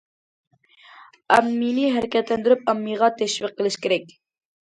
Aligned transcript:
ئاممىنى 1.35 1.83
ھەرىكەتلەندۈرۈپ، 1.97 2.71
ئاممىغا 2.73 3.09
تەشۋىق 3.21 3.55
قىلىش 3.61 3.77
كېرەك. 3.85 4.17